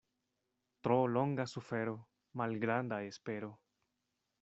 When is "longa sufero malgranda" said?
1.17-3.03